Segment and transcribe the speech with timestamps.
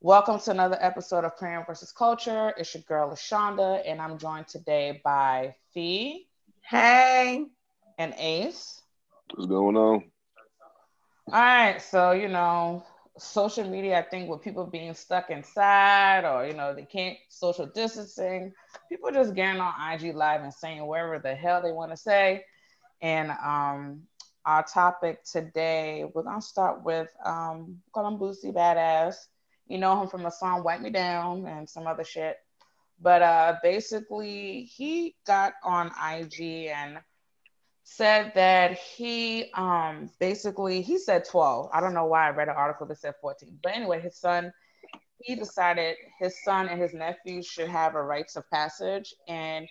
[0.00, 2.52] Welcome to another episode of Crayon versus Culture.
[2.56, 6.28] It's your girl LaShonda, and I'm joined today by Fee
[6.62, 7.46] Hey.
[7.98, 8.82] and Ace.
[9.34, 10.04] What's going on?
[11.32, 12.84] All right, so you know,
[13.18, 17.66] social media, I think with people being stuck inside or you know, they can't social
[17.66, 18.52] distancing,
[18.88, 22.44] people just getting on IG live and saying whatever the hell they want to say.
[23.02, 24.02] And um
[24.44, 29.16] our topic today, we're gonna start with um call him Boosie Badazz.
[29.68, 32.36] You know him from the song Wipe Me Down and some other shit.
[33.00, 36.98] But uh basically he got on IG and
[37.84, 42.54] said that he um basically he said 12 i don't know why i read an
[42.54, 44.52] article that said 14 but anyway his son
[45.20, 49.14] he decided his son and his nephew should have a rites of passage.
[49.26, 49.68] And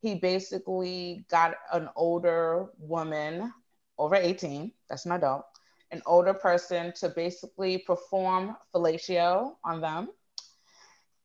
[0.00, 3.52] he basically got an older woman
[3.98, 5.44] over 18 that's an adult
[5.92, 10.08] an older person to basically perform fellatio on them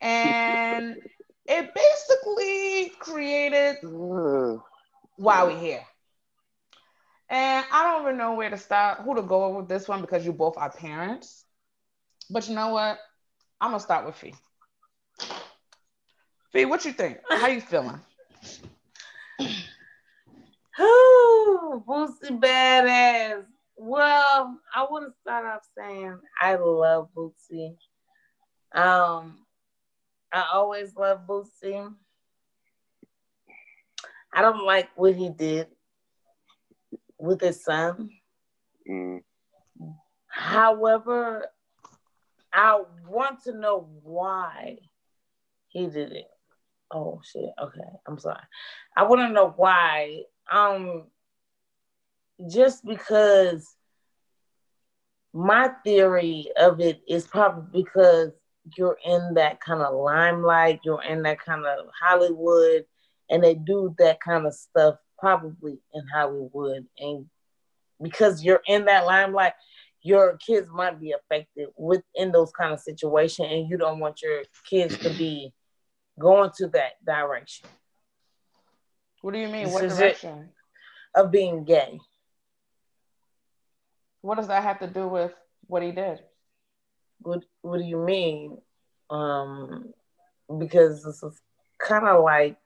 [0.01, 0.97] and
[1.45, 3.77] it basically created
[5.15, 5.83] why we here.
[7.29, 10.25] And I don't even know where to start, who to go with this one because
[10.25, 11.45] you both are parents.
[12.29, 12.99] But you know what?
[13.59, 14.35] I'm gonna start with Fee.
[16.51, 17.19] Fee, what you think?
[17.29, 17.99] How you feeling?
[20.77, 23.45] Whoo, Boosie Badazz.
[23.77, 27.75] Well, I want to start off saying I love Boosie.
[28.73, 29.45] Um,
[30.33, 31.93] I always love Boosie.
[34.33, 35.67] I don't like what he did
[37.19, 38.09] with his son.
[38.89, 39.19] mm,
[40.27, 41.47] However,
[42.51, 44.77] I want to know why
[45.67, 46.27] he did it.
[46.91, 47.49] Oh shit.
[47.61, 48.41] Okay, I'm sorry.
[48.95, 50.23] I want to know why.
[50.51, 51.05] Um,
[52.51, 53.75] just because
[55.33, 58.31] my theory of it is probably because
[58.77, 62.85] you're in that kind of limelight, you're in that kind of Hollywood,
[63.29, 67.25] and they do that kind of stuff probably in Hollywood, and
[68.01, 69.53] because you're in that limelight,
[70.03, 74.43] your kids might be affected within those kind of situations, and you don't want your
[74.69, 75.51] kids to be
[76.19, 77.67] going to that direction
[79.21, 79.65] What do you mean?
[79.65, 79.97] This What it.
[79.97, 80.49] direction?
[81.15, 81.99] of being gay.
[84.27, 85.33] What does that have to do with
[85.67, 86.19] what he did?
[87.21, 88.57] What What do you mean?
[89.09, 89.93] Um,
[90.59, 91.39] because this is
[91.79, 92.57] kind of like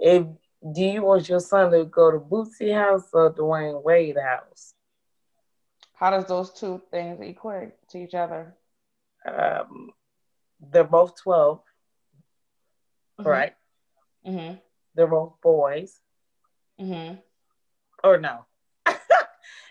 [0.00, 0.26] if
[0.74, 4.74] do you want your son to go to Bootsy house or Dwyane Wade house?
[5.94, 8.56] How does those two things equate to each other?
[9.24, 9.90] Um,
[10.72, 11.60] they're both 12
[13.20, 13.28] Mm-hmm.
[13.28, 13.54] right?
[14.26, 14.54] Mm-hmm.
[14.96, 16.00] They're both boys,
[16.80, 17.14] Mm-hmm.
[18.02, 18.44] or no?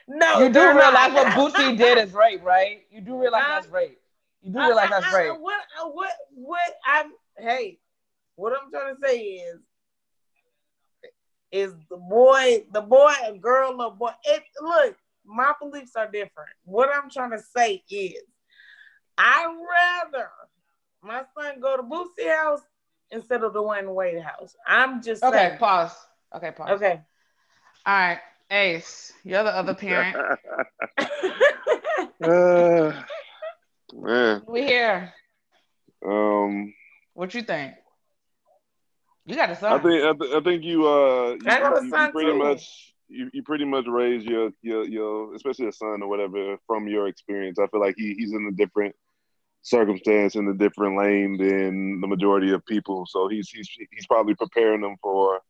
[0.08, 1.14] No, You do realize not.
[1.14, 2.84] what Boosie did is rape, right?
[2.90, 3.56] You do realize Huh?
[3.62, 4.00] that's rape.
[4.42, 5.40] You do realize that's I- I- I- rape.
[5.40, 5.62] What,
[5.94, 6.76] what, what?
[6.86, 7.12] I'm.
[7.38, 7.80] Hey,
[8.36, 9.60] what I'm trying to say is,
[11.52, 14.12] is the boy, the boy, a girl, a boy.
[14.26, 14.96] It look,
[15.26, 16.50] my beliefs are different.
[16.66, 18.24] What I'm trying to say is,
[19.18, 19.46] I
[20.14, 20.30] rather
[21.02, 22.62] my son go to Boosie house
[23.12, 24.56] instead of the Wayne Wade house.
[24.68, 25.58] I'm just Okay, saying.
[25.60, 25.96] pause.
[26.36, 26.70] Okay, pause.
[26.72, 27.02] Okay.
[27.86, 30.16] All right, Ace, you're the other parent.
[32.24, 33.04] uh,
[33.94, 35.14] man, we here.
[36.06, 36.74] um,
[37.14, 37.74] What you think?
[39.26, 39.82] You got a I son.
[39.82, 42.38] think I, th- I think you uh, you, I got a you- you pretty too.
[42.38, 46.88] much you, you pretty much raise your your your especially a son or whatever from
[46.88, 47.60] your experience.
[47.60, 48.96] I feel like he he's in a different
[49.64, 53.06] circumstance in a different lane than the majority of people.
[53.06, 55.42] So he's he's he's probably preparing them for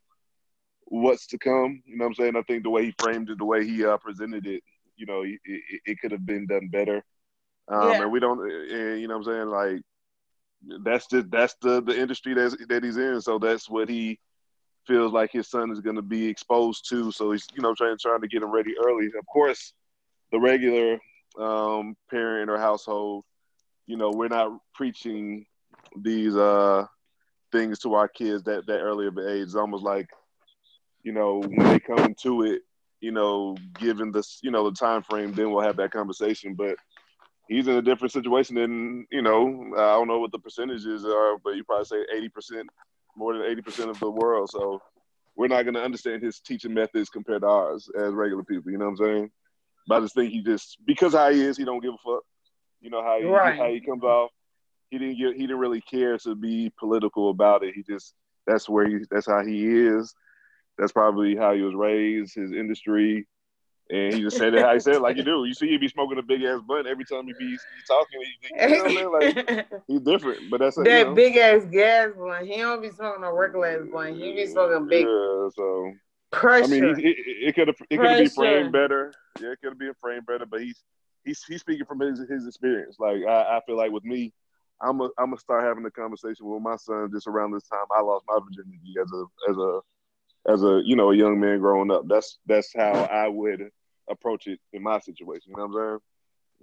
[0.90, 1.82] what's to come.
[1.86, 2.36] You know what I'm saying?
[2.36, 4.64] I think the way he framed it, the way he uh, presented it,
[4.96, 7.04] you know, it, it, it could have been done better.
[7.68, 8.02] Um, Yeah.
[8.04, 9.48] And we don't, and, you know what I'm saying?
[9.50, 9.82] Like
[10.84, 13.22] that's just that's the the industry that's that he's in.
[13.22, 14.20] So that's what he
[14.86, 17.12] feels like his son is going to be exposed to.
[17.12, 19.08] So he's you know trying trying to get him ready early.
[19.08, 19.74] Of course,
[20.32, 21.00] the regular
[21.40, 23.24] um, parent or household,
[23.86, 25.46] you know, we're not preaching
[25.96, 26.86] these uh,
[27.52, 29.44] things to our kids that that early of age.
[29.44, 30.10] It's almost like
[31.08, 32.62] you know when they come to it,
[33.00, 36.54] you know, given this you know the time frame, then we'll have that conversation.
[36.54, 36.76] But
[37.48, 39.72] he's in a different situation than you know.
[39.78, 42.68] I don't know what the percentages are, but you probably say eighty percent,
[43.16, 44.50] more than eighty percent of the world.
[44.50, 44.82] So
[45.38, 48.72] we're not going to understand his teaching methods compared to ours as regular people.
[48.72, 49.32] You know what I'm saying?
[49.88, 52.24] But I just think he just because how he is, he don't give a fuck.
[52.82, 53.58] You know how he Right.
[53.58, 54.32] how he comes off.
[54.90, 57.74] He didn't get he didn't really care to be political about it.
[57.76, 58.14] He just
[58.46, 60.14] that's where he that's how he is.
[60.78, 63.28] That's probably how he was raised, his industry.
[63.90, 65.46] And he just said it how he said it, like you do.
[65.46, 67.58] You see, he'd be smoking a big ass blunt every time he be, he
[67.88, 68.22] talking.
[68.42, 69.56] He, you know what I mean?
[69.56, 72.48] Like he's different, but that's you that know, big ass gas blunt.
[72.48, 74.18] He don't be smoking a regular ass blunt.
[74.18, 75.94] He be smoking big Yeah, so
[76.32, 76.66] pressure.
[76.66, 79.14] I mean, it could have it could be framed better.
[79.40, 80.84] Yeah, it could be framed better, but he's
[81.24, 82.98] he's he's speaking from his his experience.
[83.00, 84.34] Like I, I feel like with me,
[84.82, 87.86] I'm a, I'm gonna start having a conversation with my son just around this time.
[87.96, 89.80] I lost my virginity as a as a
[90.48, 92.08] as a you know a young man growing up.
[92.08, 93.70] That's that's how I would
[94.10, 95.52] approach it in my situation.
[95.52, 96.00] You know what I'm saying?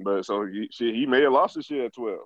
[0.05, 2.19] But so he shit, he may have lost his shit at 12.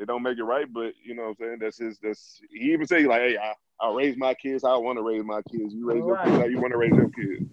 [0.00, 1.58] It don't make it right, but you know what I'm saying.
[1.60, 1.98] That's his.
[2.02, 4.62] That's he even say like, hey, I I raise my kids.
[4.64, 5.72] how I want to raise my kids.
[5.72, 6.26] You raise your Right.
[6.26, 7.48] kids how you want to raise your kids.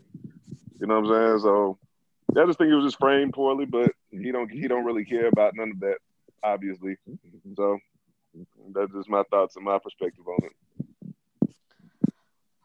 [0.79, 1.39] You know what I'm saying?
[1.39, 1.77] So
[2.37, 5.27] I just think it was just framed poorly, but he don't he don't really care
[5.27, 5.97] about none of that,
[6.43, 6.97] obviously.
[7.55, 7.77] So
[8.73, 10.51] that's just my thoughts and my perspective on it.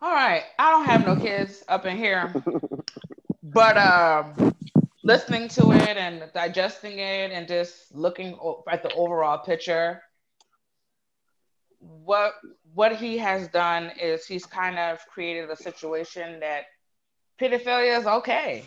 [0.01, 0.45] All right.
[0.59, 2.33] I don't have no kids up in here,
[3.43, 4.55] but um,
[5.03, 8.39] listening to it and digesting it and just looking
[8.71, 10.03] at the overall picture,
[11.81, 12.35] what
[12.75, 16.65] what he has done is he's kind of created a situation that
[17.41, 18.65] pedophilia is okay.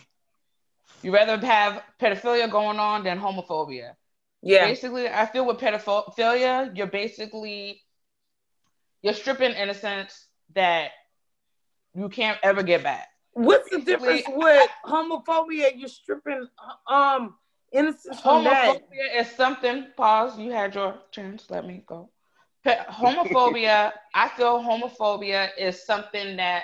[1.01, 3.93] You rather have pedophilia going on than homophobia.
[4.41, 4.65] yeah.
[4.65, 7.81] Basically, I feel with pedophilia, you're basically
[9.01, 10.91] you're stripping innocence that
[11.95, 13.07] you can't ever get back.
[13.33, 15.71] What's the difference with homophobia?
[15.75, 16.47] You're stripping
[16.87, 17.35] um
[17.71, 18.67] innocence from that.
[18.67, 19.87] Homophobia is something.
[19.95, 20.39] Pause.
[20.39, 21.49] You had your chance.
[21.49, 22.09] Let me go.
[22.65, 23.93] Homophobia.
[24.13, 26.63] I feel homophobia is something that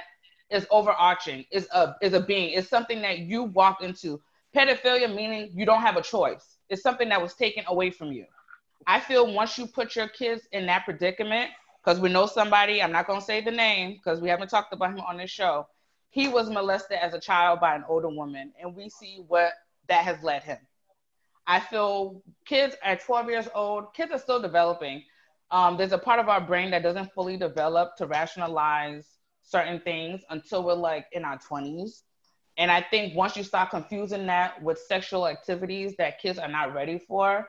[0.50, 1.46] is overarching.
[1.52, 2.52] Is a is a being.
[2.52, 4.22] It's something that you walk into.
[4.56, 6.58] Pedophilia meaning you don't have a choice.
[6.70, 8.26] It's something that was taken away from you.
[8.86, 11.52] I feel once you put your kids in that predicament,
[11.88, 12.84] because we know somebody.
[12.84, 15.68] I'm not gonna say the name because we haven't talked about him on this show.
[16.10, 19.54] He was molested as a child by an older woman, and we see what
[19.88, 20.58] that has led him.
[21.48, 25.02] I feel kids at 12 years old, kids are still developing.
[25.50, 29.08] Um, there's a part of our brain that doesn't fully develop to rationalize
[29.42, 32.02] certain things until we're like in our 20s.
[32.58, 36.74] And I think once you start confusing that with sexual activities that kids are not
[36.74, 37.48] ready for,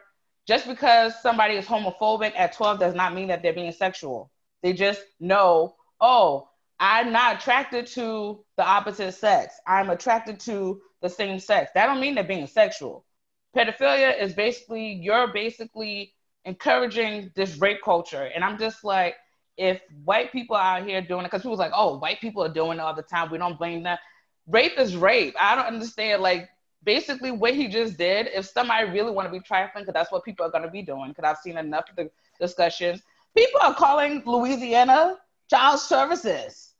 [0.49, 4.31] just because somebody is homophobic at 12 does not mean that they're being sexual.
[4.63, 6.49] They just know, oh,
[6.81, 9.55] I'm not attracted to the opposite sex.
[9.67, 11.71] I'm attracted to the same sex.
[11.75, 13.05] That don't mean they're being sexual.
[13.55, 16.15] Pedophilia is basically you're basically
[16.47, 18.31] encouraging this rape culture.
[18.35, 19.17] And I'm just like,
[19.59, 22.43] if white people are out here doing it, because people was like, oh, white people
[22.43, 23.31] are doing it all the time.
[23.31, 23.99] We don't blame them.
[24.47, 25.35] Rape is rape.
[25.39, 26.23] I don't understand.
[26.23, 26.49] Like,
[26.85, 30.25] basically, what he just did, if somebody really want to be trifling, because that's what
[30.25, 32.11] people are going to be doing, because I've seen enough of the
[32.41, 33.03] discussions,
[33.37, 35.19] people are calling Louisiana
[35.51, 36.75] child services.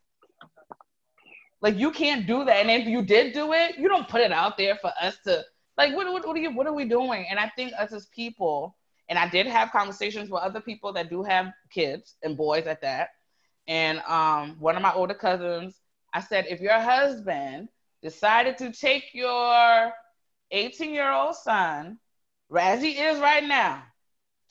[1.61, 2.57] Like, you can't do that.
[2.57, 5.45] And if you did do it, you don't put it out there for us to,
[5.77, 7.27] like, what, what, what, are, you, what are we doing?
[7.29, 8.77] And I think us as people,
[9.09, 12.81] and I did have conversations with other people that do have kids and boys at
[12.83, 13.09] that.
[13.67, 15.81] And um, one of my older cousins,
[16.15, 17.69] I said, if your husband
[18.03, 19.93] decided to take your
[20.51, 21.99] 18 year old son,
[22.57, 23.83] as he is right now,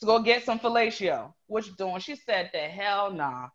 [0.00, 2.00] to go get some fellatio, what you doing?
[2.00, 3.48] She said, the hell nah.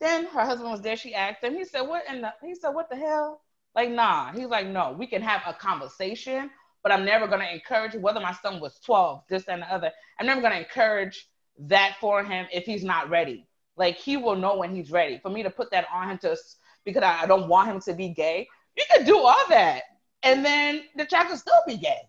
[0.00, 0.96] Then her husband was there.
[0.96, 1.54] She asked him.
[1.54, 3.42] He said, "What?" And he said, "What the hell?"
[3.74, 4.32] Like, nah.
[4.32, 6.50] He's like, "No, we can have a conversation,
[6.82, 9.92] but I'm never gonna encourage whether my son was 12, this and the other.
[10.18, 13.46] I'm never gonna encourage that for him if he's not ready.
[13.76, 15.18] Like, he will know when he's ready.
[15.18, 16.36] For me to put that on him to
[16.84, 18.48] because I, I don't want him to be gay.
[18.76, 19.82] You can do all that,
[20.22, 22.00] and then the child can still be gay.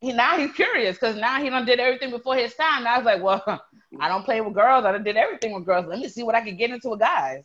[0.00, 2.84] He now he's curious because now he done did everything before his time.
[2.84, 3.42] Now I was like, well,
[4.00, 4.84] I don't play with girls.
[4.84, 5.86] I done did everything with girls.
[5.86, 7.44] Let me see what I can get into with guys.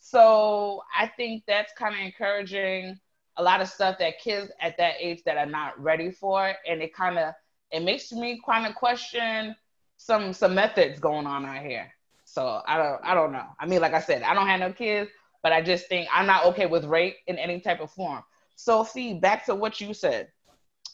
[0.00, 2.98] So I think that's kind of encouraging
[3.36, 6.82] a lot of stuff that kids at that age that are not ready for, and
[6.82, 7.34] it kind of
[7.70, 9.54] it makes me kind of question
[9.96, 11.92] some some methods going on out here.
[12.24, 13.46] So I don't I don't know.
[13.58, 15.10] I mean, like I said, I don't have no kids,
[15.42, 18.22] but I just think I'm not okay with rape in any type of form.
[18.56, 20.28] Sophie, back to what you said.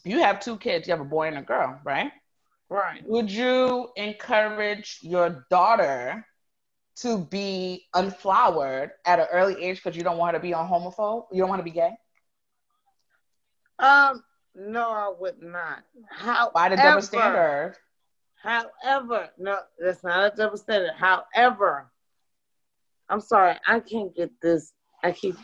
[0.03, 0.87] You have two kids.
[0.87, 2.11] You have a boy and a girl, right?
[2.69, 3.03] Right.
[3.05, 6.25] Would you encourage your daughter
[6.97, 10.67] to be unflowered at an early age because you don't want her to be on
[10.67, 11.25] homophobe?
[11.31, 11.91] You don't want to be gay?
[13.79, 14.23] Um,
[14.55, 15.83] No, I would not.
[16.09, 17.75] How Why the double standard?
[18.41, 20.93] However, no, that's not a double standard.
[20.97, 21.91] However,
[23.09, 24.73] I'm sorry, I can't get this.
[25.03, 25.35] I keep.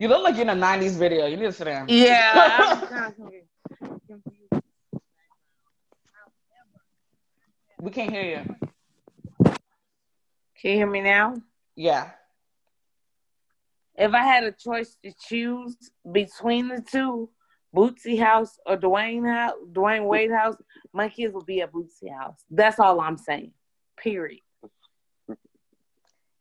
[0.00, 1.26] You look like you're in a '90s video.
[1.26, 1.86] You need to sit down.
[1.88, 2.78] Yeah.
[2.82, 3.16] I'm kind of
[4.06, 4.64] confused.
[7.80, 8.56] We can't hear you.
[10.60, 11.34] Can you hear me now?
[11.76, 12.10] Yeah.
[13.96, 15.76] If I had a choice to choose
[16.10, 17.30] between the two,
[17.74, 20.56] Bootsy House or Dwyane House, Dwyane Wade House,
[20.92, 22.36] my kids will be at Bootsy House.
[22.50, 23.52] That's all I'm saying.
[23.96, 24.40] Period.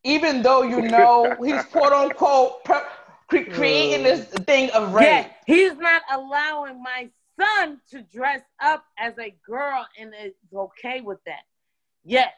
[0.08, 2.88] Even though you know he's quote unquote per-
[3.28, 4.46] cre- creating this mm.
[4.46, 5.04] thing of rape.
[5.04, 11.02] Yeah, he's not allowing my son to dress up as a girl, and it's okay
[11.02, 11.42] with that.
[12.06, 12.32] Yes,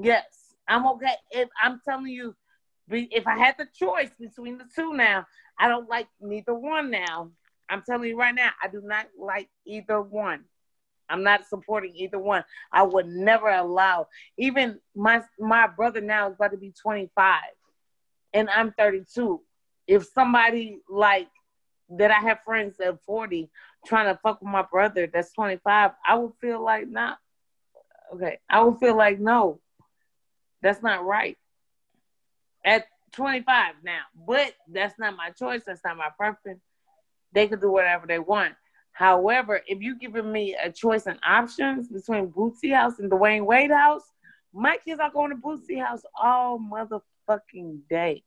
[0.00, 1.14] yes, I'm okay.
[1.32, 2.36] If I'm telling you,
[2.88, 5.26] if I had the choice between the two now,
[5.58, 7.32] I don't like neither one now.
[7.68, 10.44] I'm telling you right now, I do not like either one.
[11.12, 12.42] I'm not supporting either one.
[12.72, 17.40] I would never allow even my my brother now is about to be 25
[18.32, 19.40] and I'm 32.
[19.86, 21.28] If somebody like
[21.90, 23.50] that I have friends at 40
[23.86, 27.18] trying to fuck with my brother that's 25, I would feel like not
[28.14, 28.38] okay.
[28.48, 29.60] I would feel like no,
[30.62, 31.36] that's not right.
[32.64, 35.62] At 25 now, but that's not my choice.
[35.66, 36.62] That's not my preference.
[37.32, 38.54] They can do whatever they want.
[38.92, 43.70] However, if you giving me a choice and options between Bootsy House and Dwyane Wade
[43.70, 44.04] House,
[44.52, 48.22] my kids are going to Bootsy House all motherfucking day.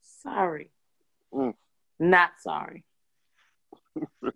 [0.00, 0.70] Sorry.
[1.34, 1.54] Mm.
[1.98, 2.84] Not sorry.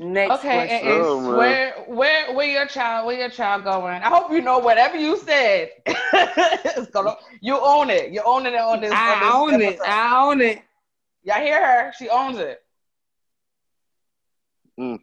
[0.00, 0.88] Next Okay, question.
[0.88, 4.00] and, Oh, where where where your child where your child going?
[4.00, 5.70] I hope you know whatever you said.
[5.86, 8.12] it's gonna, you own it.
[8.12, 8.92] You own it on this.
[8.92, 9.80] I on own this it.
[9.80, 10.62] I own it.
[11.24, 11.92] Y'all hear her?
[11.98, 12.62] She owns it.
[14.78, 15.00] Mm.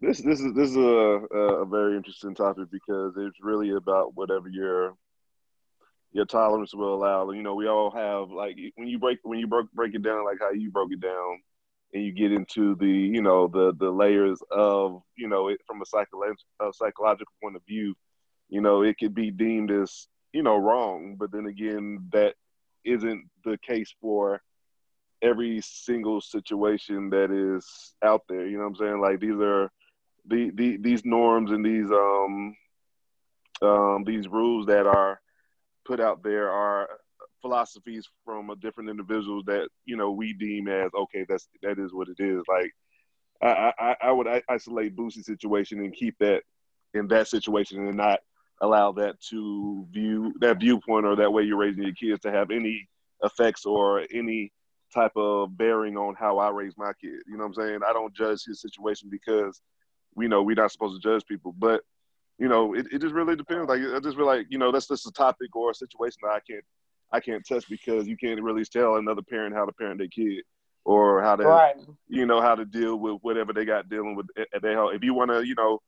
[0.00, 4.48] This this is this is a, a very interesting topic because it's really about whatever
[4.48, 4.94] your
[6.12, 7.30] your tolerance will allow.
[7.30, 10.24] You know, we all have like when you break when you broke break it down
[10.24, 11.40] like how you broke it down,
[11.94, 15.80] and you get into the you know the the layers of you know it from
[15.80, 17.94] a psychological a psychological point of view.
[18.48, 22.34] You know, it could be deemed as you know wrong, but then again, that
[22.84, 24.42] isn't the case for
[25.22, 28.46] every single situation that is out there.
[28.46, 29.00] You know what I'm saying?
[29.00, 29.70] Like these are
[30.26, 32.54] the, the these norms and these um
[33.62, 35.20] um these rules that are
[35.84, 36.88] put out there are
[37.40, 41.92] philosophies from a different individuals that you know we deem as okay that's that is
[41.92, 42.72] what it is like
[43.42, 46.42] i i, I would isolate Boosie's situation and keep that
[46.94, 48.20] in that situation and not
[48.60, 52.52] allow that to view that viewpoint or that way you're raising your kids to have
[52.52, 52.88] any
[53.24, 54.52] effects or any
[54.92, 57.20] type of bearing on how I raise my kid.
[57.26, 57.80] You know what I'm saying?
[57.86, 59.60] I don't judge his situation because
[60.14, 61.82] we know we're not supposed to judge people, but
[62.38, 63.68] you know, it, it just really depends.
[63.68, 66.30] Like I just feel like, you know, that's just a topic or a situation that
[66.30, 66.64] I can't
[67.12, 70.42] I can't touch because you can't really tell another parent how to parent their kid
[70.84, 71.76] or how to Right.
[72.08, 74.92] you know how to deal with whatever they got dealing with at their house.
[74.94, 75.80] If you want to, you know,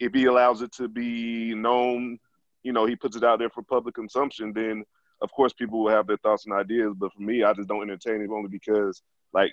[0.00, 2.18] if he allows it to be known,
[2.62, 4.84] you know, he puts it out there for public consumption, then
[5.22, 6.92] of course people will have their thoughts and ideas.
[6.96, 9.52] But for me, I just don't entertain it only because like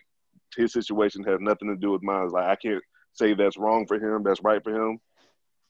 [0.56, 2.30] his situation has nothing to do with mine.
[2.30, 5.00] Like I can't say that's wrong for him, that's right for him.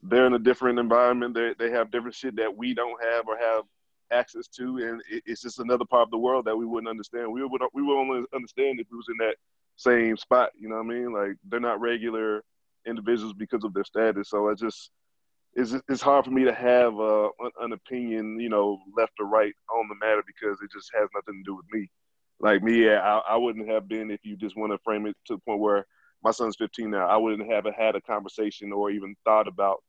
[0.02, 1.34] They're in a different environment.
[1.34, 3.64] They they have different shit that we don't have or have
[4.12, 7.32] access to, and it, it's just another part of the world that we wouldn't understand.
[7.32, 9.36] We would we would only understand if we was in that
[9.78, 10.52] same spot.
[10.58, 11.14] You know what I mean?
[11.14, 12.44] Like they're not regular
[12.86, 14.30] individuals because of their status.
[14.30, 14.92] So I just
[15.56, 17.30] it's it's hard for me to have uh,
[17.62, 21.44] an, opinion, you know, left or right on the matter because it just has nothing
[21.44, 21.90] to do with me.
[22.40, 25.16] Like me, yeah, I, I wouldn't have been if you just want to frame it
[25.28, 25.86] to the point where
[26.24, 27.08] my son's 15 now.
[27.08, 29.84] I wouldn't have had a conversation or even thought about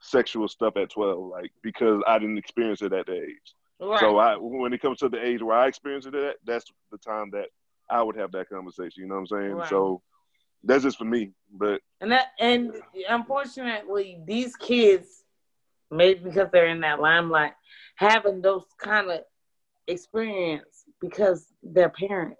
[0.00, 3.54] sexual stuff at 12, like because I didn't experience it at that age.
[3.80, 3.98] Right.
[3.98, 6.98] So I, when it comes to the age where I experienced it, at, that's the
[6.98, 7.46] time that
[7.90, 9.02] I would have that conversation.
[9.02, 9.52] You know what I'm saying?
[9.52, 9.68] Right.
[9.68, 10.02] So
[10.64, 11.32] that's just for me.
[11.52, 12.72] But And that, and
[13.08, 15.24] unfortunately, these kids,
[15.90, 17.52] maybe because they're in that limelight,
[17.96, 19.20] having those kind of
[19.86, 22.38] experience because their parents.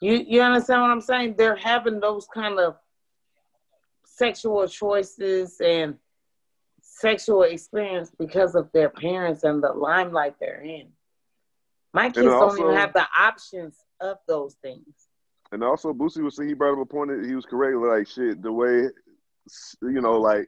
[0.00, 1.34] You you understand what I'm saying?
[1.36, 2.76] They're having those kind of
[4.04, 5.96] sexual choices and
[6.80, 10.88] sexual experience because of their parents and the limelight they're in.
[11.92, 15.07] My kids don't even have the options of those things.
[15.52, 17.76] And also, Boosie was saying he brought up a point that he was correct.
[17.76, 18.88] Like shit, the way
[19.82, 20.46] you know, like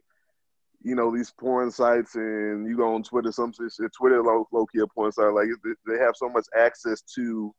[0.83, 3.73] you know these porn sites, and you go on Twitter, some shit.
[3.97, 5.33] Twitter low, low key a porn site.
[5.33, 5.49] Like
[5.87, 7.54] they have so much access to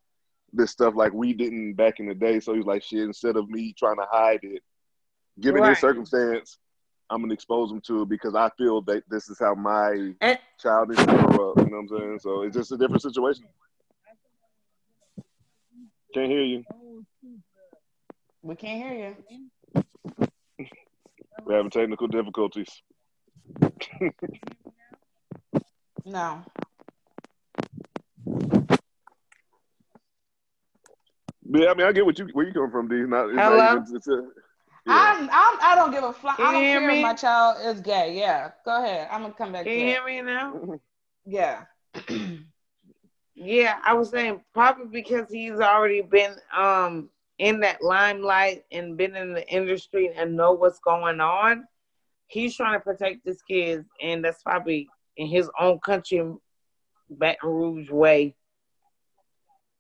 [0.53, 2.39] this stuff like we didn't back in the day.
[2.39, 2.99] So he's like, shit.
[2.99, 4.61] Instead of me trying to hide it,
[5.39, 5.69] given Right.
[5.69, 6.59] his circumstance,
[7.09, 10.39] I'm gonna expose him to it because I feel that this is how my And
[10.59, 11.57] child to grow up.
[11.57, 12.19] You know what I'm saying?
[12.19, 13.45] So it's just a different situation.
[16.13, 16.63] Can't hear you.
[18.41, 19.15] We can't hear
[19.73, 19.83] you.
[21.45, 22.69] We're having technical difficulties.
[26.05, 26.43] No.
[31.43, 32.95] Yeah, I mean, I get what you where you come from, D.
[32.95, 33.57] Not, it's Hello?
[33.57, 34.23] Not, it's, it's a,
[34.85, 35.15] yeah.
[35.17, 36.35] I'm, I'm, I don't give a fly.
[36.35, 36.97] Can I don't hear care me?
[36.97, 38.17] if my child is gay.
[38.17, 39.07] Yeah, go ahead.
[39.11, 40.79] I'm gonna come back can you hear me now?
[41.25, 41.65] Yeah.
[43.43, 49.15] Yeah, I was saying probably because he's already been um in that limelight and been
[49.15, 51.65] in the industry and know what's going on.
[52.27, 56.23] He's trying to protect his kids, and that's probably in his own country,
[57.09, 58.35] Baton Rouge way.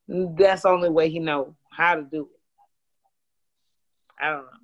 [0.07, 2.41] That's the only way he know how to do it.
[4.19, 4.59] I don't know.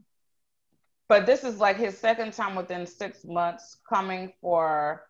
[1.07, 5.03] But this is like his second time within six months coming for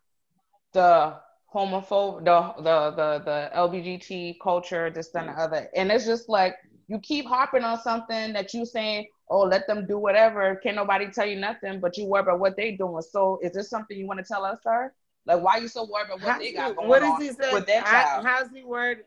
[0.74, 1.16] the
[1.54, 5.68] homophobe, the the the the LGBT culture, this and the other.
[5.74, 6.56] And it's just like
[6.88, 10.56] you keep harping on something that you saying, oh, let them do whatever.
[10.56, 13.02] Can't nobody tell you nothing, but you worry about what they doing.
[13.02, 14.92] So is this something you want to tell us, sir?
[15.26, 17.28] Like, why you so worried about what How's they he- got going what on is
[17.28, 17.54] he saying?
[17.54, 18.26] with their How, child?
[18.26, 19.04] how's he word?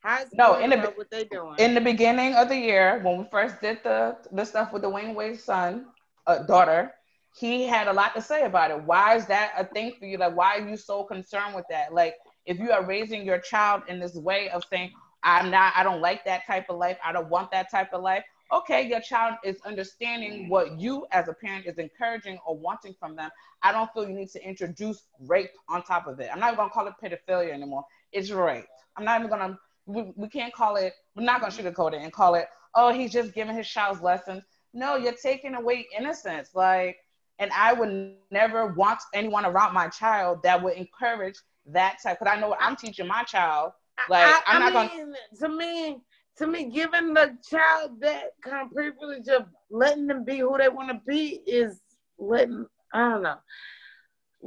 [0.00, 1.54] How's he No, in the- what they doing?
[1.58, 4.88] in the beginning of the year when we first did the the stuff with the
[4.90, 5.86] Wayne Wade's son,
[6.26, 6.92] uh, daughter,
[7.34, 8.82] he had a lot to say about it.
[8.84, 10.18] Why is that a thing for you?
[10.18, 11.94] Like, why are you so concerned with that?
[11.94, 15.82] Like, if you are raising your child in this way of saying, "I'm not, I
[15.82, 16.98] don't like that type of life.
[17.04, 21.28] I don't want that type of life." Okay, your child is understanding what you as
[21.28, 23.30] a parent is encouraging or wanting from them.
[23.62, 26.28] I don't feel you need to introduce rape on top of it.
[26.30, 27.84] I'm not even gonna call it pedophilia anymore.
[28.12, 28.66] It's rape.
[28.96, 29.58] I'm not even gonna.
[29.86, 30.92] We, we can't call it.
[31.16, 32.46] We're not gonna sugarcoat it and call it.
[32.74, 34.42] Oh, he's just giving his child's lessons.
[34.74, 36.50] No, you're taking away innocence.
[36.54, 36.96] Like,
[37.42, 41.34] and I would never want anyone around my child that would encourage
[41.66, 42.18] that type.
[42.20, 43.72] Because I know what I'm teaching my child.
[44.08, 46.02] Like, I, I'm I not gonna- mean, to me,
[46.38, 50.68] to me, giving the child that kind of privilege of letting them be who they
[50.68, 51.80] want to be is
[52.18, 52.66] letting.
[52.94, 53.36] I don't know.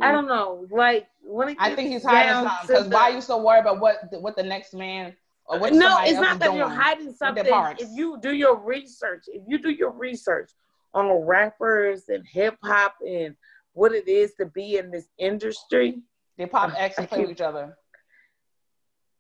[0.02, 0.68] I don't know.
[0.72, 2.68] Like when it I think he's hiding something.
[2.68, 5.16] Because why are you so worried about what what the next man
[5.46, 7.46] or what no, it's not that you're hiding something.
[7.80, 10.52] If you do your research, if you do your research
[10.96, 13.36] on rappers and hip hop and
[13.74, 16.02] what it is to be in this industry,
[16.38, 17.78] They pop I- X and I play with each other.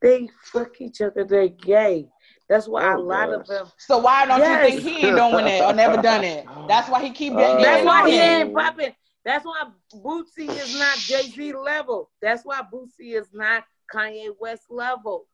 [0.02, 1.24] they fuck each other.
[1.26, 2.10] They're gay.
[2.48, 3.68] That's why a Oh, lot of them.
[3.78, 4.74] So why don't Yes.
[4.74, 6.46] you think he ain't doing it or never done it?
[6.68, 7.58] That's why he keep getting.
[7.58, 8.96] Uh, That's why he ain't popping.
[9.24, 9.64] That's why
[9.96, 12.12] Bootsy is not Jay Z level.
[12.22, 15.28] That's why Bootsy is not Kanye West level.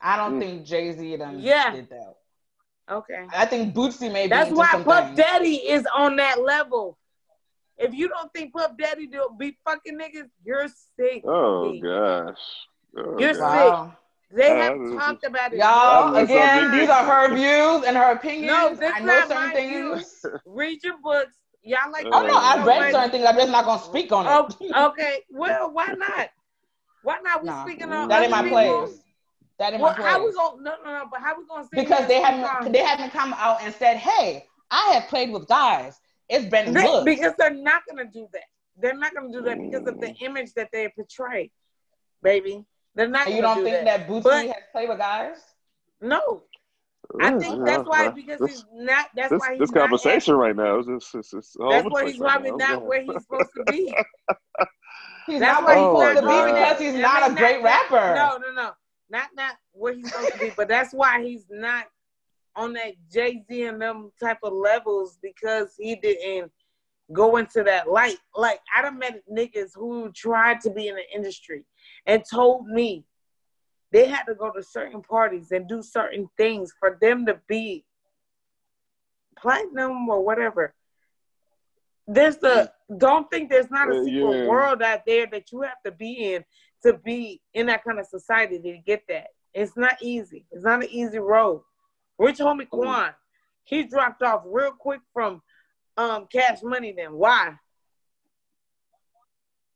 [0.00, 0.40] I don't Mm.
[0.40, 1.72] think Jay Z done Yeah.
[1.72, 2.16] did that.
[2.90, 3.26] Okay.
[3.34, 5.16] I think Bootsy may be That's why some Puff things.
[5.18, 6.98] Daddy is on that level.
[7.78, 10.68] If you don't think Puff Daddy do be fucking niggas, you're
[10.98, 11.22] sick.
[11.26, 11.80] Oh B.
[11.80, 12.36] gosh.
[12.96, 13.40] Oh, You're gosh.
[13.40, 13.96] Wow.
[14.30, 15.58] They Uh, have this is- talked about it.
[15.58, 18.46] Y'all, again, these are her views and her opinions.
[18.46, 20.26] No, this I know not certain my things.
[20.46, 21.36] Read your books.
[21.62, 22.06] Y'all like.
[22.12, 22.92] Oh no, I've read Wait.
[22.92, 23.24] certain things.
[23.26, 24.72] I'm just not gonna speak on Oh, it.
[24.76, 25.20] okay.
[25.30, 26.28] Well, why not?
[27.02, 27.42] Why not?
[27.42, 27.64] We Nah.
[27.64, 28.86] speaking on that other ain't my people?
[28.86, 29.00] place.
[29.58, 31.04] That ain't Well, my how we gonna no no no?
[31.10, 33.72] But how we gonna say Because they we haven't gonna- they haven't come out and
[33.74, 36.00] said, "Hey, I have played with guys.
[36.28, 38.44] It's been They- good." because they're not gonna do that.
[38.76, 40.22] They're not gonna do that because of the mm.
[40.22, 41.50] image that they portray,
[42.22, 42.64] baby.
[42.96, 43.26] They're not.
[43.26, 45.36] And you don't do think that, that Bootsy But- has played with guys?
[46.00, 46.42] No,
[47.20, 49.08] I think that's why because this, he's not.
[49.14, 51.88] That's this, why he's this not conversation right now is just it's, it's That's over
[51.90, 52.56] why he's right probably now.
[52.56, 53.94] not where he's supposed to be.
[55.26, 57.34] He's That's not where he's why he's oh, supposed to be because he's not a
[57.34, 58.14] great not- rapper.
[58.14, 58.70] No, no, no,
[59.10, 60.52] not not where he's supposed to be.
[60.56, 61.86] But that's why he's not
[62.56, 66.50] on that Jay Z and them type of levels because he didn't
[67.12, 68.16] go into that light.
[68.34, 71.64] Like I done met niggas who tried to be in the industry
[72.06, 73.04] and told me
[73.92, 77.84] they had to go to certain parties and do certain things for them to be
[79.36, 80.74] platinum or whatever.
[82.06, 82.98] There's the mm.
[82.98, 84.46] don't think there's not a secret yeah.
[84.46, 86.44] world out there that you have to be in
[86.84, 89.28] to be in that kind of society to get that.
[89.52, 90.46] It's not easy.
[90.50, 91.62] It's not an easy road.
[92.18, 93.12] Rich homie Quan,
[93.64, 95.42] he dropped off real quick from
[95.96, 96.92] um Cash Money.
[96.96, 97.54] Then why?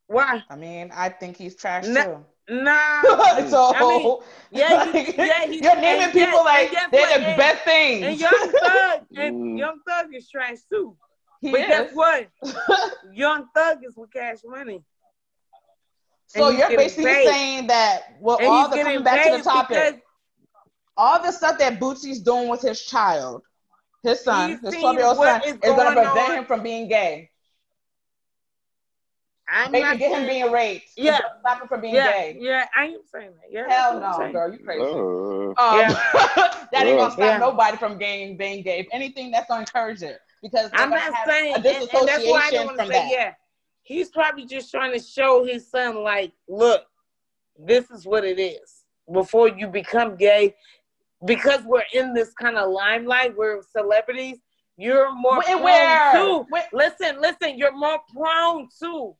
[0.07, 0.43] Why?
[0.49, 2.25] I mean, I think he's trash No.
[2.49, 2.55] too.
[2.55, 3.03] Nah.
[3.49, 4.17] so I mean,
[4.51, 7.21] yeah, he- yeah, he- you're naming people guess- like and guess they're what?
[7.21, 8.07] the And- best things.
[8.07, 9.59] and Young Thug and Mm.
[9.59, 10.97] Young Thug is trash too.
[11.41, 12.29] He but guess what?
[13.13, 14.83] Young Thug is with Cash Money.
[16.29, 17.27] So And you're basically paid.
[17.27, 20.03] saying that well, And all the coming back to the topic.
[20.97, 23.43] all the stuff that Boosie's doing with his child,
[24.03, 26.35] his son, his 12 year old son, is is going to prevent on.
[26.39, 27.31] him from being gay.
[29.51, 30.91] I'm Maybe not get him being raped.
[30.97, 31.21] Yeah.
[31.41, 32.37] Stop him from being yeah, gay.
[32.39, 33.51] yeah, I am saying that.
[33.51, 34.33] Yeah, Hell that's what I'm no, saying.
[34.33, 34.85] girl, you crazy.
[34.85, 35.89] Uh, Um, Yeah.
[36.73, 37.39] that ain't gonna stop Yeah.
[37.39, 38.81] nobody from being being gay.
[38.81, 42.39] If anything, that's gonna encourage it because I'm not saying, a and, and that's why
[42.47, 43.11] I disassociation don't from say, that.
[43.11, 43.35] yeah.
[43.83, 46.85] He's probably just trying to show his son, like, look,
[47.59, 48.83] this is what it is.
[49.11, 50.55] Before you become gay,
[51.25, 54.39] because we're in this kind of limelight, we're celebrities.
[54.77, 56.13] You're more Where- prone where?
[56.13, 57.57] to Where- listen, listen.
[57.59, 59.17] You're more prone to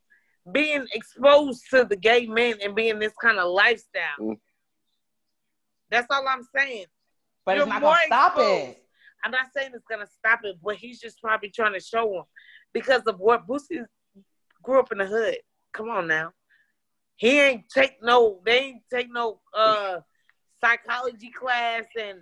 [0.53, 4.19] being exposed to the gay men and being this kind of lifestyle.
[4.21, 4.39] Mm.
[5.91, 6.87] That's all I'm saying.
[7.45, 8.69] But You're it's not gonna stop exposed.
[8.71, 8.85] it.
[9.25, 12.25] I'm not saying it's gonna stop it, but he's just probably trying to show him
[12.73, 13.85] because of what Boosie
[14.63, 15.37] grew up in the hood.
[15.73, 16.33] Come on now,
[17.17, 19.99] he ain't take no, they ain't take no uh
[20.61, 22.21] psychology class and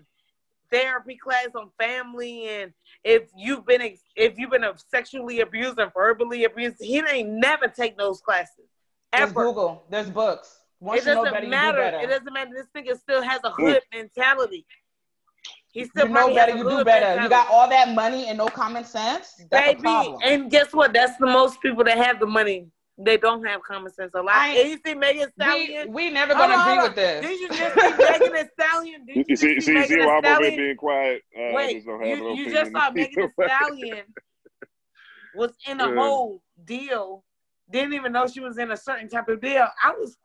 [0.71, 2.73] therapy class on family and
[3.05, 7.69] if you've been ex- if you've been sexually abused and verbally abused, he ain't never
[7.69, 8.67] take those classes
[9.13, 9.33] There's.
[9.33, 9.85] Google.
[9.89, 10.61] There's books.
[10.81, 11.85] Once It you know doesn't better, matter.
[11.85, 11.99] you do.
[11.99, 12.51] It doesn't matter.
[12.55, 14.67] This nigga still has a hood mentality.
[15.77, 17.23] He still you know better, you do hood better.
[17.23, 19.35] You got all that money and no common sense.
[19.51, 20.19] That's a Baby, problem.
[20.25, 20.95] and guess what?
[20.95, 22.69] That's the most people that have the money.
[22.97, 24.13] They don't have common sense.
[24.15, 24.35] A lot.
[24.37, 25.93] I- And you see Megan Stallion.
[25.93, 26.95] we never gonna on, agree hold with on.
[26.97, 27.27] this.
[27.27, 29.05] Did you just see Megan Thee Stallion?
[29.07, 31.23] Did you you see, just see, Megan see why I'm over being quiet.
[31.37, 33.47] Uh, Wait, just don't have you, you just saw Megan Thee either way.
[33.47, 34.05] Stallion
[35.35, 35.95] was in a Yeah.
[35.95, 37.23] whole deal.
[37.71, 39.67] Didn't even know she was in a certain type of deal.
[39.85, 40.17] I was,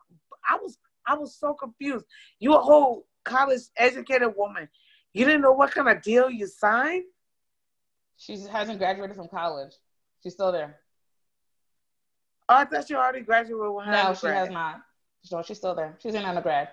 [0.48, 2.06] I was, I was so confused.
[2.38, 4.66] You a whole college educated woman.
[5.14, 7.04] You didn't know what kind of deal you signed.
[8.16, 9.72] She hasn't graduated from college.
[10.22, 10.76] She's still there.
[12.48, 14.80] Oh, I thought you already graduated with her No, she has not.
[15.22, 15.96] So she's still there.
[16.02, 16.68] She's in undergrad.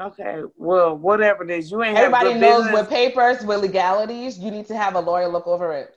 [0.00, 2.80] Okay, well, whatever it is, you ain't Everybody knows business.
[2.80, 5.94] with papers, with legalities, you need to have a lawyer look over it.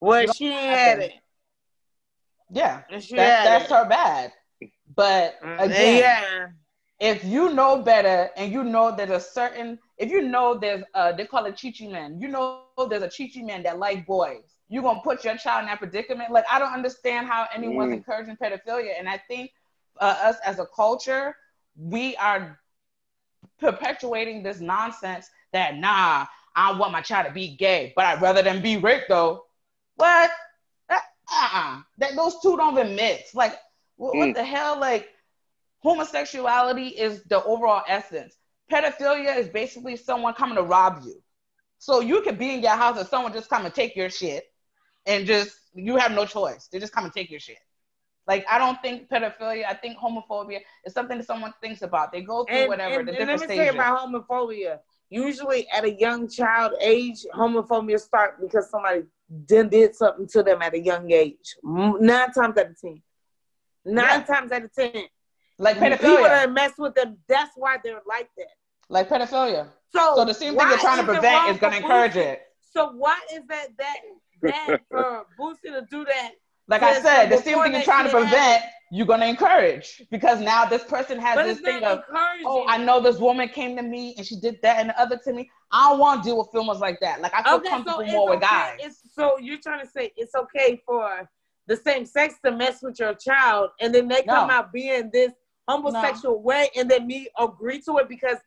[0.00, 1.12] well, she ain't had it.
[2.50, 3.70] Yeah, She that, that's it.
[3.70, 4.32] her bad.
[4.94, 6.46] But Mm, again, yeah,
[7.02, 11.12] if you know better and you know there's a certain, if you know there's, uh,
[11.12, 12.20] they call it chichi men.
[12.20, 14.56] You know there's a chichi man that like boys.
[14.68, 16.32] You're gonna put your child in that predicament.
[16.32, 18.02] Like I don't understand how anyone's Mm.
[18.02, 19.50] encouraging pedophilia, and I think
[20.00, 21.36] uh, us as a culture,
[21.76, 22.58] we are
[23.58, 28.42] perpetuating this nonsense that nah, I want my child to be gay, but I'd rather
[28.42, 29.44] them be raped though.
[29.96, 30.30] What?
[30.88, 30.98] Uh
[31.32, 33.34] uh That those two don't even mix.
[33.34, 33.54] Like
[33.96, 34.34] what, what Mm.
[34.34, 34.78] the hell?
[34.78, 35.08] Like
[35.82, 38.36] homosexuality is the overall essence.
[38.70, 41.22] Pedophilia is basically someone coming to rob you.
[41.78, 44.44] So you could be in your house and someone just come and take your shit,
[45.04, 46.68] and just you have no choice.
[46.70, 47.58] They just come and take your shit.
[48.26, 49.64] Like I don't think pedophilia.
[49.66, 52.12] I think homophobia is something that someone thinks about.
[52.12, 54.78] They go through and, whatever and, the and let me tell you about homophobia.
[55.10, 59.02] Usually, at a young child age, homophobia start because somebody
[59.44, 61.56] did, did something to them at a young age.
[61.64, 63.02] Nine times out of ten.
[63.84, 64.22] Nine Yeah.
[64.22, 65.04] times out of ten.
[65.62, 66.00] Like pedophilia.
[66.00, 66.28] People pedophilia.
[66.28, 68.46] that mess with them, that's why they're like that.
[68.88, 69.68] Like pedophilia.
[69.94, 72.42] So, So the same thing you're trying to prevent is going to encourage it.
[72.72, 73.96] So why is that that
[74.42, 76.32] that for Boosie to do that?
[76.68, 78.70] Like I said, the same thing you're trying to prevent, happened.
[78.92, 82.02] you're going to encourage because now this person has But this thing of,
[82.44, 85.18] oh, I know this woman came to me and she did that and the other
[85.24, 85.50] to me.
[85.70, 87.20] I don't want to deal with females like that.
[87.20, 88.46] Like I feel Okay, so comfortable it's more with okay.
[88.46, 88.78] guys.
[88.80, 91.28] It's, so you're trying to say it's okay for
[91.66, 94.54] the same sex to mess with your child, and then they come No.
[94.54, 95.32] out being this
[95.68, 98.38] homosexual way, and then me agree to it because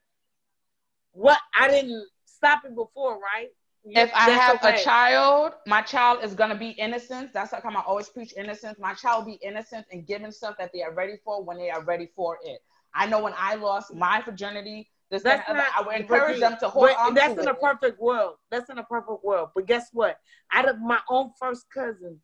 [1.11, 3.49] what I didn't stop it before, right?
[3.87, 4.81] If I have okay.
[4.81, 7.33] a child, my child is gonna be innocent.
[7.33, 8.79] That's how come I always preach innocence.
[8.79, 11.69] My child will be innocent and given stuff that they are ready for when they
[11.69, 12.59] are ready for it.
[12.95, 16.57] I know when I lost my virginity, this That's that, not, I would encourage them
[16.61, 17.47] to hold on That's in it.
[17.47, 18.35] a perfect world.
[18.49, 19.49] That's in a perfect world.
[19.53, 20.17] But guess what?
[20.51, 22.19] Out of my own first cousin,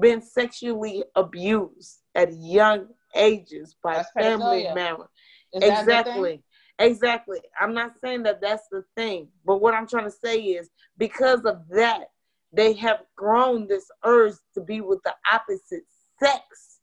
[0.00, 4.74] been sexually abused at young ages by That's family oh, pedophilia.
[4.74, 5.08] members.
[5.52, 5.98] Is that the thing?
[5.98, 6.42] Exactly.
[6.78, 7.38] Exactly.
[7.60, 11.44] I'm not saying that that's the thing, but what I'm trying to say is because
[11.44, 12.04] of that,
[12.52, 15.84] they have grown this urge to be with the opposite
[16.18, 16.78] sex.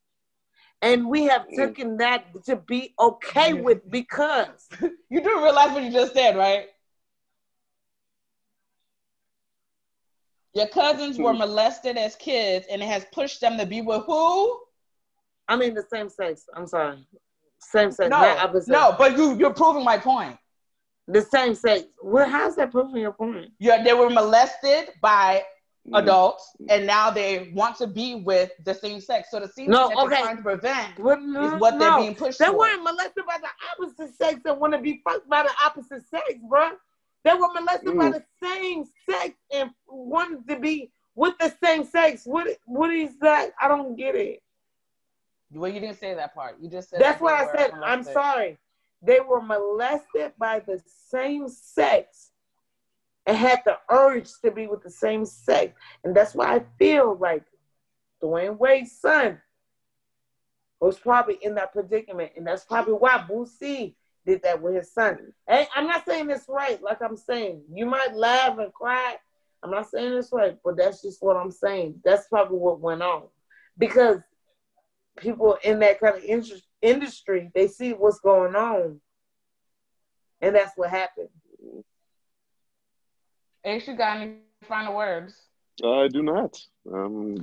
[0.84, 4.70] And we have taken that to be okay with because
[5.10, 6.68] You do realize what you just said, right?
[10.54, 11.40] Your cousins were hmm.
[11.40, 14.60] molested as kids, and it has pushed them to be with who?
[15.48, 16.46] I mean the same sex.
[16.56, 17.08] I'm sorry.
[17.60, 18.72] Same sex, No, not opposite.
[18.72, 20.38] no, but you you're proving my point.
[21.08, 21.86] The same sex.
[22.04, 23.52] Well, how's that proving your point?
[23.60, 25.44] You're, they were molested by
[25.88, 26.00] Mm.
[26.00, 29.30] adults, and now they want to be with the same sex.
[29.32, 30.16] So the same No, thing that okay.
[30.16, 32.60] they're trying to prevent What, no, is what they're being pushed They towards.
[32.60, 36.34] weren't molested by the opposite sex and want to be fucked by the opposite sex,
[36.50, 36.72] bro.
[37.24, 38.16] They were molested by Mm.
[38.16, 42.24] the same sex and wanted to be with the same sex.
[42.26, 43.52] What what is that?
[43.62, 44.44] I don't get it.
[45.52, 46.58] Well, you didn't say that part.
[46.62, 47.72] You just said That's that what I said.
[47.84, 48.58] I'm sorry.
[49.02, 52.32] They were molested by the same sex
[53.26, 55.74] and had the urge to be with the same sex.
[56.04, 57.44] And that's why I feel like
[58.22, 59.40] Dwyane Wade's son
[60.80, 62.32] was probably in that predicament.
[62.36, 65.34] And that's probably why Boosie did that with his son.
[65.48, 67.62] Hey, I'm not saying this right, like I'm saying.
[67.72, 69.16] You might laugh and cry.
[69.64, 72.02] I'm not saying this right, but that's just what I'm saying.
[72.04, 73.24] That's probably what went on.
[73.78, 74.20] Because
[75.18, 79.02] people in that kind of indus- industry, they see what's going on.
[80.42, 81.30] And that's what happened.
[83.64, 84.36] Ace, you got any
[84.68, 85.36] final words?
[85.84, 86.58] I do not.
[86.92, 87.36] Um,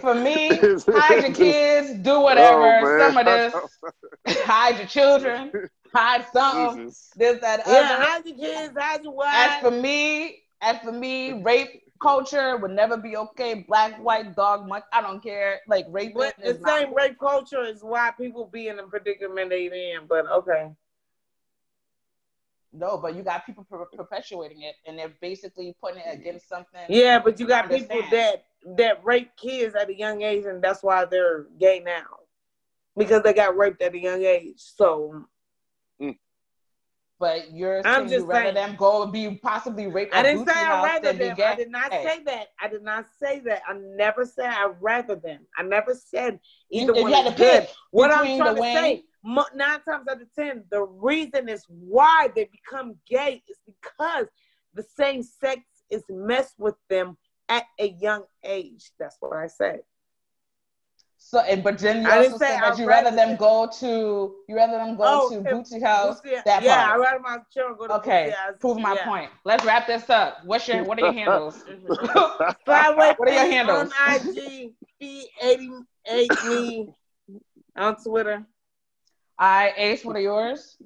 [0.00, 0.48] for me,
[0.88, 2.98] hide your kids, do whatever.
[2.98, 3.26] Oh, some of
[4.26, 5.50] this, hide your children,
[5.92, 7.10] hide some, Jesus.
[7.16, 8.04] this, that, Yeah, other.
[8.04, 8.74] how's your kids?
[8.78, 9.34] How's your wife.
[9.34, 13.64] As for me, as for me, rape culture would never be okay.
[13.68, 15.60] Black, white, dog, much I don't care.
[15.68, 18.84] Like rape But is the not same rape culture is why people be in the
[18.84, 20.06] predicament they in.
[20.08, 20.70] But okay.
[22.72, 26.80] no, but you got people per- perpetuating it, and they're basically putting it against something.
[26.88, 27.90] Yeah, but you got Understand.
[27.90, 28.44] people that
[28.76, 32.06] that rape kids at a young age, and that's why they're gay now,
[32.96, 34.56] because they got raped at a young age.
[34.56, 35.26] So
[36.00, 36.16] mm.
[37.20, 38.54] But you're I'm saying just you rather saying.
[38.54, 40.14] them go and be possibly raped.
[40.14, 41.36] I didn't say I rather them.
[41.38, 42.02] I did not Hey.
[42.02, 42.46] say that.
[42.58, 43.60] I did not say that.
[43.68, 45.46] I never said I rather them.
[45.56, 47.60] I never said either one you is to good.
[47.60, 52.30] pick What I'm trying to say, nine times out of ten, the reason is why
[52.34, 54.26] they become gay is because
[54.72, 57.18] the same sex is messed with them
[57.50, 58.92] at a young age.
[58.98, 59.80] That's what I said.
[61.22, 64.56] So, and but then you I also said that you rather them go to you
[64.56, 66.20] rather them go oh, to if- Bootsy House.
[66.24, 66.96] yeah, that yeah, part.
[66.96, 68.54] I rather my children go to Okay, House.
[68.58, 69.04] prove my Yeah.
[69.04, 69.30] point.
[69.44, 70.38] Let's wrap this up.
[70.44, 71.62] What's your what are your handles?
[72.66, 73.92] Slyway What are your handles?
[73.92, 76.88] On IG, B88 me
[77.76, 78.44] on Twitter.
[79.38, 80.78] I Ace, what are yours?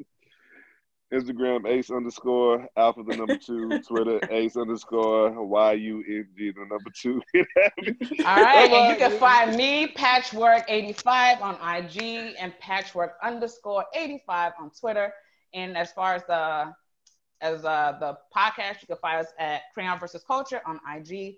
[1.15, 3.81] Instagram ace underscore alpha the number two.
[3.87, 7.23] Twitter ace underscore y u n g the number two.
[8.27, 14.71] All right, and you can find me Patchwork85 on IG and Patchwork underscore 85 on
[14.71, 15.13] Twitter.
[15.55, 16.75] And as far as the
[17.41, 21.37] as uh, the podcast, you can find us at Crayon versus Culture on IG,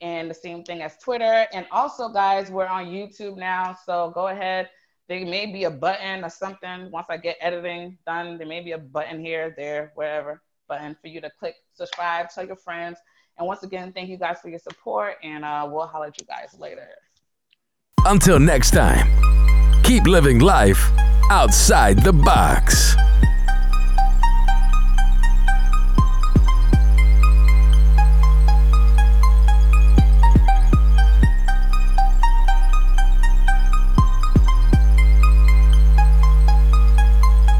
[0.00, 1.46] and the same thing as Twitter.
[1.52, 4.70] And also, guys, we're on YouTube now, so go ahead.
[5.08, 8.36] There may be a button or something once I get editing done.
[8.36, 12.46] There may be a button here, there, wherever button for you to click subscribe, tell
[12.46, 12.98] your friends.
[13.38, 16.26] And once again, thank you guys for your support, and uh, we'll holler at you
[16.26, 16.88] guys later.
[18.04, 19.06] Until next time,
[19.82, 20.90] keep living life
[21.30, 22.94] outside the box.